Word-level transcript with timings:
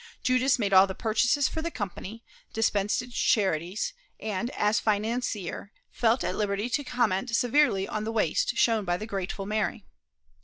Judas 0.23 0.57
made 0.57 0.73
all 0.73 0.87
the 0.87 0.95
purchases 0.95 1.47
for 1.47 1.61
the 1.61 1.69
company, 1.69 2.23
dispensed 2.53 3.03
its 3.03 3.15
charities, 3.15 3.93
and, 4.19 4.49
as 4.57 4.79
financier, 4.79 5.71
felt 5.91 6.23
at 6.23 6.35
liberty 6.35 6.71
to 6.71 6.83
comment 6.83 7.29
severely 7.35 7.87
on 7.87 8.03
the 8.03 8.11
"waste" 8.11 8.57
shown 8.57 8.83
by 8.83 8.97
the 8.97 9.05
grateful 9.05 9.45
Mary. 9.45 9.85